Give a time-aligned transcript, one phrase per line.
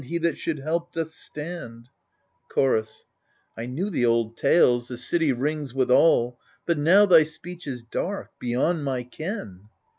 [0.03, 3.05] He that should help doth stand I E so AGAMEMNON Chorus
[3.55, 8.31] I knew th' old tales, the city rings withal— But now thy speech is dark,
[8.39, 9.69] beyond my ken.